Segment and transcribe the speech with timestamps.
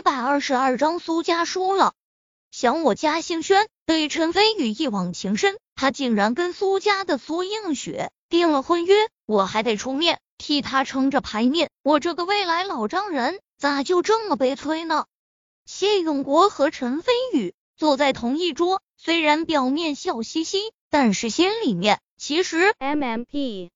[0.00, 1.92] 一百二十二章苏家输了。
[2.50, 8.94] 想我家兴轩对陈飞宇一往情深，他竟然跟苏家的苏映雪订了婚约，
[9.26, 11.68] 我还得出面替他撑着牌面。
[11.82, 15.04] 我这个未来老丈人咋就这么悲催呢？
[15.66, 23.68] 谢永国和陈飞宇坐在同一桌，虽然表面笑嘻嘻，但是心里面其实 MMP。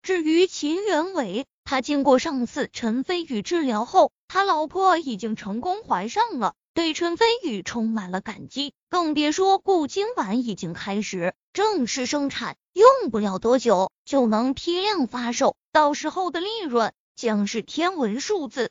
[0.00, 6.54] 至于秦元伟，他经过上次陈飞宇治疗后，他老婆已经成功怀上了。
[6.74, 18.70] 对陈飞宇充满了感激，更别说顾今晚已经开始正式生产，用不了多久就能批量发售，到时候的利润将是天文数字。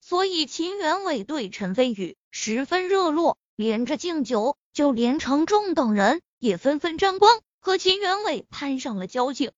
[0.00, 9.50] 所以秦元伟对陈飞宇十分热络，连着敬酒，就连程仲等人也纷纷沾光，和秦元伟攀上了交情。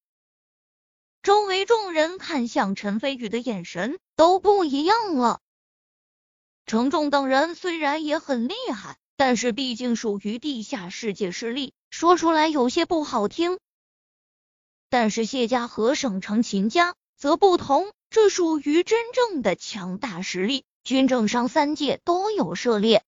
[1.22, 5.40] 周围众人看向陈飞宇的眼神都不一样了。
[6.64, 13.58] 程仲等人虽然也很厉害，但是毕竟属于地下世界势力，说出来有些不好听。
[14.88, 23.04] 但是谢家和省城秦家则不同，这属于真正的强大实力，军政商三界都有涉猎。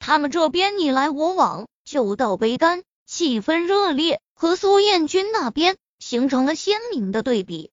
[0.00, 7.70] 他们这边你来我往，酒到杯干，气氛热烈，和苏彦军那边形成了鲜明的对比。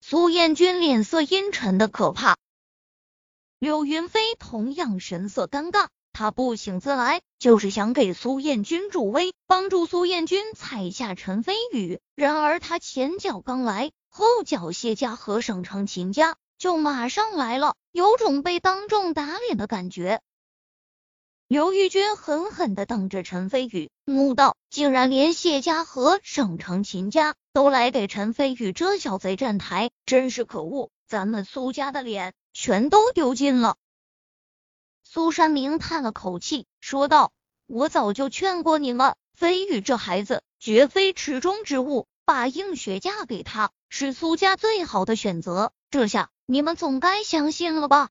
[0.00, 2.36] 苏彦军脸色阴沉的可怕。
[3.60, 12.00] 柳云飞同样神色尴尬，他不请自来，就是想给苏彦军助威，帮助苏彦军踩下陈飞宇。
[12.14, 20.20] 然而他前脚刚来，后脚谢家和省城秦家就马上来了，有种被当众打脸的感觉。
[21.46, 30.90] 刘玉军狠狠的瞪着陈飞宇，怒道：“竟然连谢家和省城秦家都来给陈飞宇这小贼站台，真是可恶！
[31.06, 33.74] 咱们苏家的脸。”全都丢尽了。
[35.02, 37.32] 苏山明叹了口气，说道
[37.66, 45.72] ：“我早就劝过你们，飞宇这孩子绝非池中之物，把映雪嫁给他是苏家最好的选择。
[45.90, 48.10] 这下你们总该相信了吧？”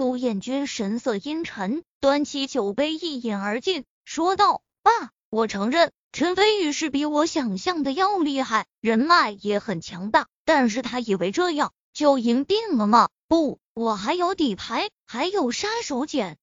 [0.00, 13.10] 苏彦军神色阴沉，端起酒杯一饮而尽，说道：“爸，我承认陈飞宇是比我想象的要厉害，人脉也很强大，但是他以为这样。”就赢定了吗？
[13.28, 16.38] 不，我还有底牌，还有杀手锏。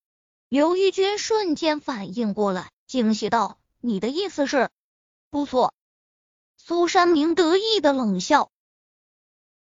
[0.49, 4.69] 刘玉军瞬间反应过来，惊喜道：“你的意思是？”
[5.31, 5.73] 不错。
[6.57, 8.51] 苏山明得意的冷笑。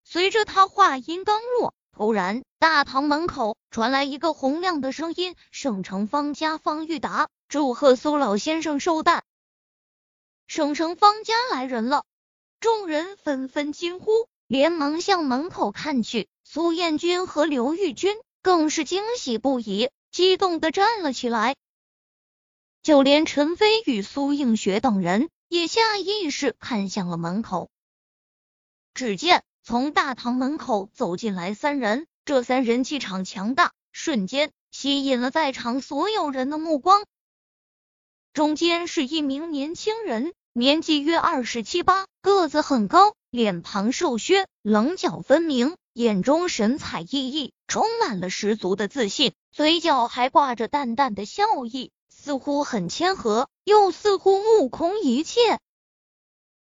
[0.02, 9.24] 随着他话音刚落，突然大堂门口传来一个洪亮的声音：“省城方家方玉达，祝贺苏老先生寿诞。”
[10.46, 12.04] 省城方家来人了，
[12.60, 14.28] 众人纷纷惊呼。
[14.46, 21.56] 连忙向门口看去，苏彦军和刘玉军更是惊喜不已，激动的站了起来。
[22.82, 27.70] 就连陈飞宇、苏映雪等人也下意识看向了门口。
[28.92, 37.04] 只见从大堂门口走进来三人，这三人气场强大，瞬间吸引了在场所有人的目光。
[38.32, 43.16] 中间是一名年轻人，年纪约二十七八，个子很高。
[43.28, 55.58] 脸庞瘦削，棱角分明，眼中神采奕奕，充满了十足的自信，嘴角还挂着淡淡的笑意，似乎很谦和，又似乎目空一切。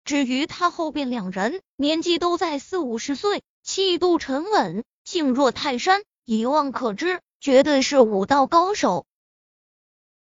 [0.07, 9.05] 至于他后边两人，年纪都在四五十岁，气度沉稳，静若泰山，一望可知，绝对是武道高手。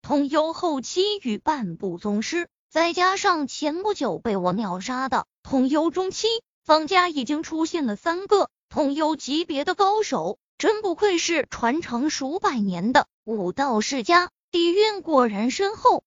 [0.01, 5.27] 通幽后期与半步宗师，再加上前不久被我秒杀的。
[5.43, 6.29] 通幽中期，
[6.63, 16.05] 方家已经出现了三个通幽级别的高手，真不愧是传承数百年的武道世家，底蕴果然深厚。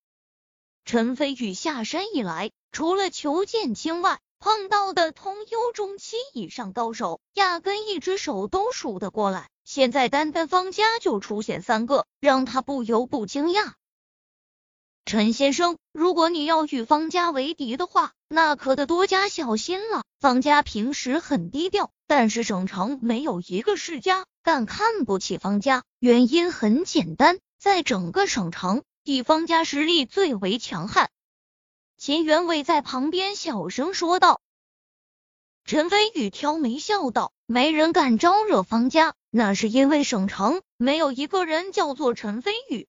[0.85, 9.50] 陈飞宇下山以来，除了裘剑清外，碰到的通幽中期以上高手，压根一只手都数得过来。
[9.63, 13.74] 现在单单方家就出现三个，让他不由不惊讶。
[15.06, 20.03] 陈先生，如果你要与方家为敌的话，那可得多加小心了。
[20.19, 25.83] 方家平时很低调，但是省城没有一个世家敢看不起方家。
[26.00, 31.09] 原因很简单，在整个省城，以方家实力最为强悍。
[31.97, 34.39] 秦元伟在旁边小声说道。
[35.65, 42.88] 陈飞宇挑眉笑道：“没人敢招惹方家，那是因为省城没有一个人叫做陈飞宇。”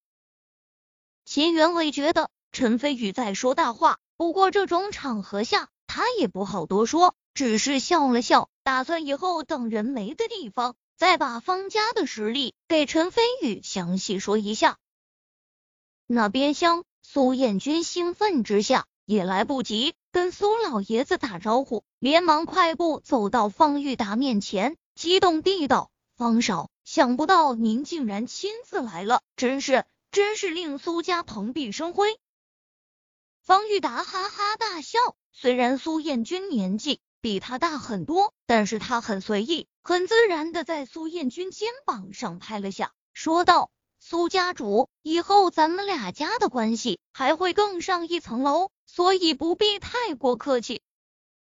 [1.25, 14.77] 秦元伟觉得陈飞宇在说大话，不过这种场合下他也不好多说，只是笑了笑，打算以后等人没的地方，再把方家的实力给陈飞宇详细说一下。
[16.07, 32.19] 那边厢，苏彦军兴奋之下，也来不及跟苏老爷子打招呼，连忙快步走到方玉达面前，激动地道：“方少，想不到您竟然亲自来了，真是真是令苏家蓬荜生辉。”
[33.41, 34.99] 方玉达哈哈大笑，
[35.33, 37.01] 虽然苏彦军年纪。
[37.21, 50.83] 比他大很多，但是他很随意，很自然的在苏彦军肩膀上拍了下，说道：“苏家主，以后咱们俩家的关系还会更上一层楼，所以不必太过客气。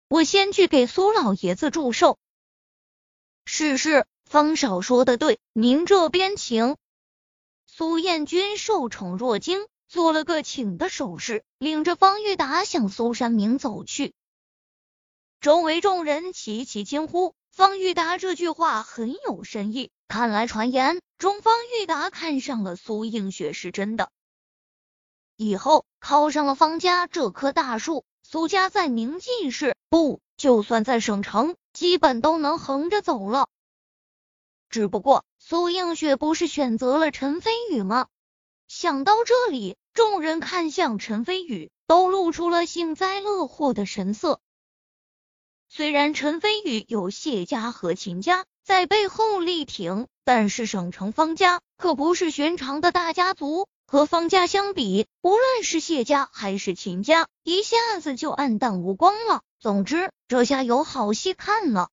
[0.09, 2.17] 我先去给苏老爷子祝寿。”
[3.45, 6.77] 是是，方少说的对，您这边请。
[7.67, 14.15] 苏彦军受宠若惊，做了个请的手势，领着方玉达向苏山明走去。
[15.41, 24.11] 周围众人齐齐惊呼：“方玉达这句话很有深意，看来传言中方玉达看上了苏映雪是真的。
[25.37, 33.49] 以后靠上了方家这棵大树，苏家在明晋市不，就算在省城，基本都能横着走了。
[34.71, 38.09] 只不过苏映雪不是选择了陈飞宇吗？”
[38.67, 44.41] 想到这里，众人看向陈飞宇，都露出了幸灾乐祸的神色。
[45.69, 59.43] 虽然陈飞宇有谢家和秦家在背后力挺，但是省城方家可不是寻常的大家族，和方家相比，无论是谢家还是秦家，一下子就暗淡无光了。
[59.61, 61.91] 总之，这下有好戏看了。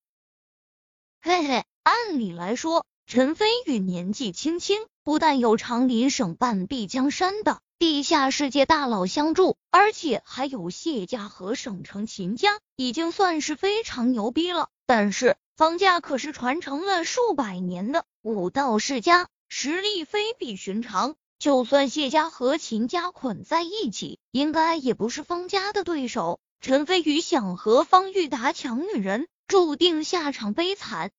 [1.21, 7.59] 嘿嘿，按理来说，陈飞宇年纪轻轻，不但有长林省半壁江山的。
[7.77, 14.69] 地下世界大佬相助，而且还有谢家和省城秦家，已经算是非常牛逼了。
[14.85, 21.15] 但是方家可是传承了数百年的武道世家，实力非比寻常。
[21.41, 26.39] 就算谢家和秦家捆在一起，应该也不是方家的对手。
[26.59, 31.09] 陈飞宇想和方玉达抢女人，注定下场悲惨。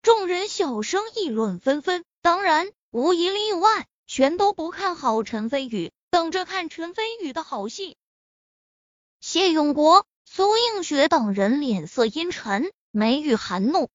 [0.00, 3.86] 众人小声议论纷纷，当然无一例外。
[4.06, 7.98] 全都不看好陈飞宇，等着看陈飞宇的好戏。
[9.20, 13.90] 谢永国、苏映雪等人脸色阴沉，眉宇含怒。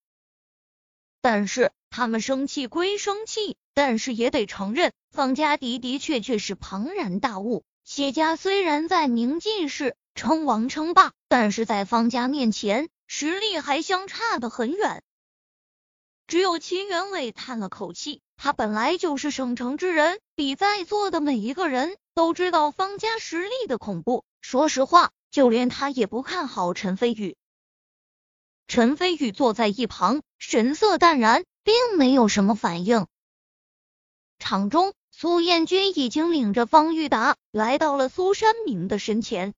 [1.19, 7.63] 但是他们生气归生气，但是也得承认，方家的的确确是庞然大物。
[7.83, 15.03] 谢家虽然在明晋市称王称霸，但是在方家面前，实力还相差的很远。
[16.27, 18.21] 只有秦元伟叹了口气。
[18.41, 24.23] 他本来就是省城之人，比在座的每一个人都知道方家实力的恐怖。
[24.39, 27.35] 说实话，就连他也不看好陈飞宇。
[28.67, 33.07] 陈飞宇坐在一旁，神色淡然，并没有什么反应。
[34.37, 39.53] 场中，苏彦军已经领着方玉达来到了苏山明的身前。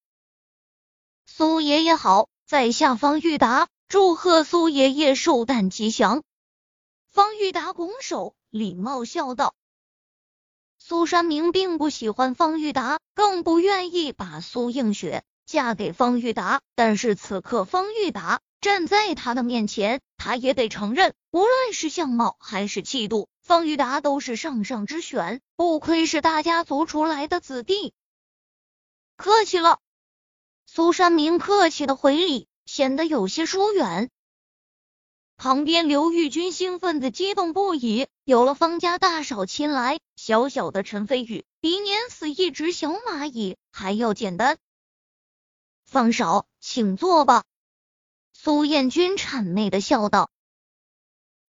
[1.28, 6.24] 苏爷爷好，在下方玉达，祝贺苏爷爷寿诞吉祥。
[7.12, 8.34] 方玉达拱手。
[8.50, 9.54] 礼貌笑道
[10.82, 16.62] ：“苏山明并不喜欢方玉达，更不愿意把苏映雪嫁给方玉达。
[16.74, 25.42] 但是此刻方玉达站在他的面前，他也得承认，无论是相貌还是气度，方玉达都是上上之选。
[25.56, 27.92] 不愧是大家族出来的子弟，
[29.18, 29.80] 客气了。”
[30.68, 34.12] 苏山明客气的回礼，显得有些疏远。
[35.38, 44.60] 旁边刘玉军兴奋的激动不已，有了方家大少亲来，小小的陈飞宇比碾死一只小蚂蚁还要简单。
[45.84, 47.44] 方少，请坐吧。
[48.44, 50.32] 苏彦军谄媚的笑道。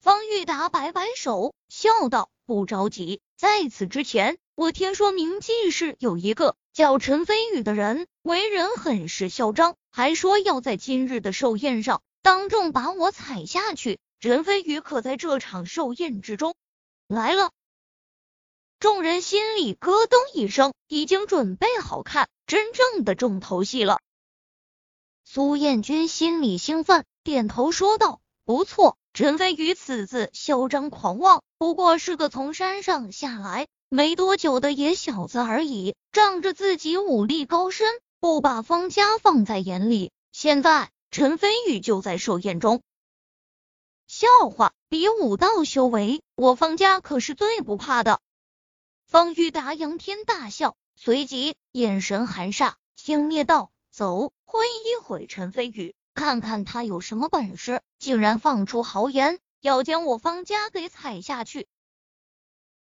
[0.01, 16.55] 方玉达摆摆手，笑道：“不着急，在此之前，我听说明记市有一个叫陈飞宇的人，为人很是嚣张，还说要在今日的寿宴上。”当众把我踩下去，陈飞宇可在这场寿宴之中
[17.07, 17.51] 来了。
[18.81, 24.01] 众人心里咯噔一声，已经准备好看真正的重头戏了。
[25.33, 37.87] 苏彦军心里兴奋，点头说道：“不错，陈飞宇此次嚣张狂妄，不过是个从山上下来没多久的野小子而已，仗着自己武力高深，
[38.19, 40.11] 不把方家放在眼里。
[40.33, 42.81] 现在。”陈飞宇就在寿宴中，
[44.07, 48.19] 笑话，比武道修为，我方家可是最不怕的。
[49.05, 61.67] 方玉达仰天大笑，随即眼神寒煞，轻蔑道：“走，会一会陈飞宇，看看他有什么本事，竟然放出豪言，要将我方家给踩下去。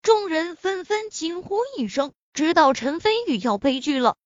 [0.01, 4.17] 众人纷纷惊呼一声，知道陈飞宇要悲剧了。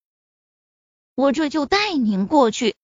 [1.14, 2.78] 我这就带您过去。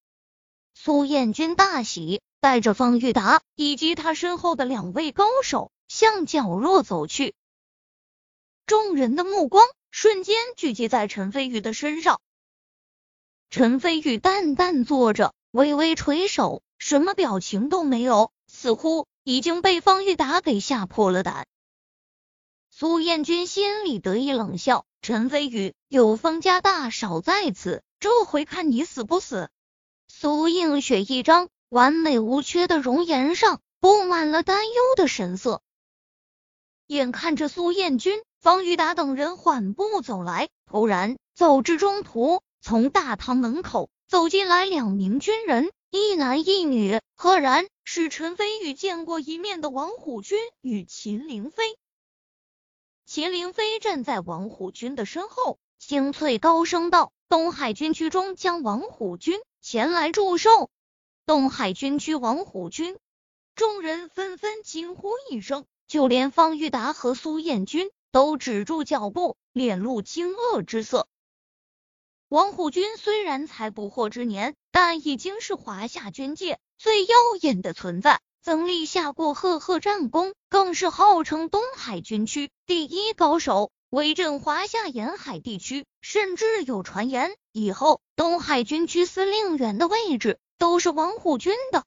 [0.73, 7.35] 苏彦君大喜，带着方玉达以及他身后的两位高手向角落走去。
[8.65, 12.19] 众人的目光瞬间聚集在陈飞宇的身上。
[13.49, 21.47] 陈飞宇淡淡坐着，微微垂手，什么表情都没有，似乎已经被方玉达给吓破了胆。
[22.69, 29.49] 苏彦君心里得意冷笑：“陈飞宇有方家大少在此，这回看你死不死！”
[30.07, 35.61] 苏映雪一张完美无缺的容颜上布满了担忧的神色。
[36.85, 51.77] 眼看着苏彦君、方玉达等人缓步走来，突然走至中途，从大堂门口走进来两名军人，一男一女，赫然是陈飞宇见过一面的王虎军与秦凌飞。
[53.05, 60.69] 秦凌飞站在王虎军的身后，清脆高声道：“东海军区中将王虎军前来祝寿。”
[61.25, 62.97] 东海军区王虎军，
[63.55, 71.07] 众人纷纷惊呼一声，就连方玉达和苏彦军都止住脚步，脸露惊愕之色。
[72.29, 78.19] 王虎军虽然才不惑之年，但已经是华夏军界最耀眼的存在。
[78.41, 85.85] 曾立下过赫赫战功，更是号称东海军区第一高手，威震华夏沿海地区。
[86.01, 91.85] 甚至有传言，以后东海军区司令员的位置都是王虎军的。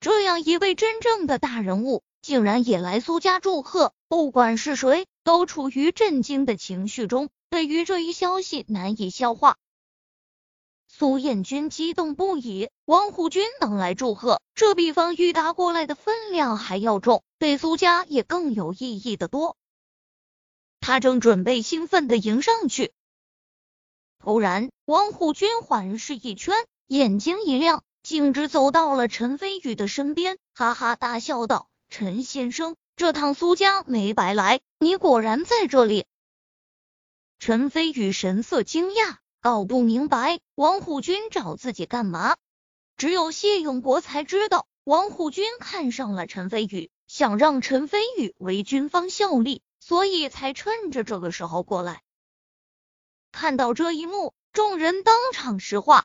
[0.00, 9.58] 这样一位真正的大人物，竟然也来苏家祝贺，不管是谁，都处于震惊的情绪中，对于这一消息难以消化。
[10.88, 19.58] 苏彦军激动不已，王虎军能来祝贺，这比方玉达过来的分量还要重，对苏家也更有意义的多。
[20.80, 22.94] 他正准备兴奋的迎上去，
[24.18, 26.56] 突然，王虎军环视一圈，
[26.86, 36.06] 眼睛一亮，径直走到了陈飞宇的身边，哈哈大笑道：“陈先生，这趟苏家没白来，你果然在这里。”
[37.44, 39.16] 陈飞宇神色惊讶。
[39.40, 42.36] 搞不明白王虎军找自己干嘛？
[42.96, 52.04] 只有谢永国才知道，王虎军看上了陈飞宇，想让陈飞宇为军方效力，所以才趁着这个时候过来。
[53.32, 56.04] 看到这一幕，众人当场石化。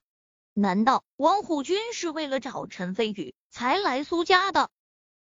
[0.56, 4.72] 难道王虎军是为了找陈飞宇才来苏家的？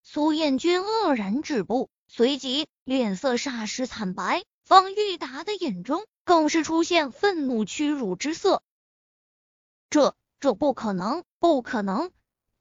[0.05, 4.45] 苏彦军愕然止步，随即脸色霎时惨白。
[4.65, 6.05] 方玉达的眼中。
[6.27, 8.63] 更是出现愤怒、屈辱之色。
[9.91, 12.11] 这这不可能，不可能！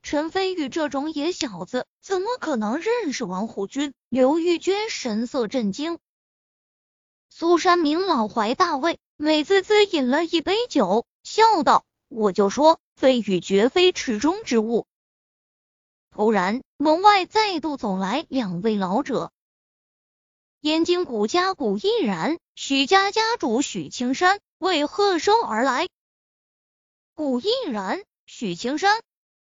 [0.02, 3.94] 陈飞宇这种野小子，怎么可能认识王虎军？
[4.10, 5.98] 刘玉娟神色震惊。
[7.30, 14.86] 苏山明老怀大慰，美滋滋饮了一杯酒，笑道：“我就说，飞宇绝非池中之物。”
[16.12, 19.32] 突然，门外再度走来两位老者。
[20.64, 25.90] 燕京古家古毅然，许家家主许青山为贺收而来。
[27.16, 29.02] 古毅然，许青山，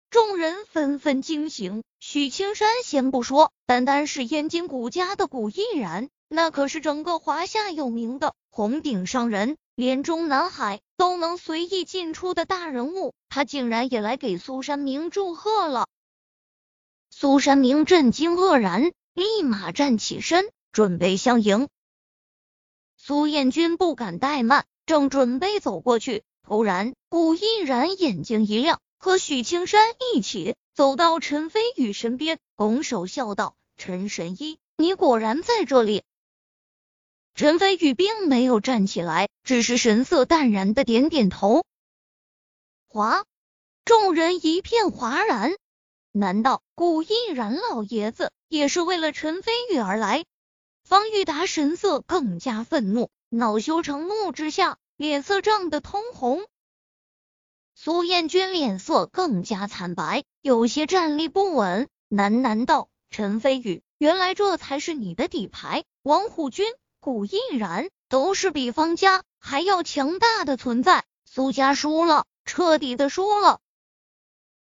[0.09, 1.83] 众人纷纷惊醒。
[1.99, 15.85] 许青山先不说，单单是燕京古家的古毅然，那可是整个华夏有名的红顶商人，连中南海都能随意进出的大人物，他竟然也来给苏山明祝贺了。
[17.11, 20.49] 苏山明震惊愕然，立马站起身。
[20.73, 21.69] 准备相迎，
[22.97, 36.01] 苏彦军不敢怠慢，正准备走过去，突然古毅然眼睛一亮，和许青山一起走到陈飞宇身边，拱手笑道：“陈神医，你果然在这里。”
[37.35, 41.63] 陈飞宇并没有站起来，只是神色淡然的点点头。
[42.87, 43.25] 哗，
[43.85, 45.51] 众人一片哗然，
[46.11, 50.25] 难道古毅然老爷子也是为了陈飞宇而来？
[50.93, 56.45] 方玉达神色更加愤怒，恼羞成怒之下，脸色涨得通红。
[57.73, 65.83] 苏彦军脸色更加惨白，有些站立不稳，喃喃道：“陈飞宇，原来这才是你的底牌。
[66.03, 71.05] 王虎军、古毅然都是比方家还要强大的存在。
[71.25, 73.61] 苏家输了，彻底的输了。”